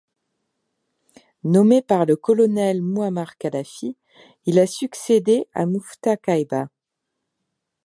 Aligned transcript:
Nommé 1.43 1.83
par 1.83 2.07
le 2.07 2.15
colonel 2.15 2.81
Mouammar 2.81 3.37
Kadhafi, 3.37 3.95
il 4.47 4.57
a 4.57 4.65
succédé 4.65 5.47
le 5.55 5.61
à 5.61 5.65
Muftah 5.67 6.17
Kaïba. 6.17 6.69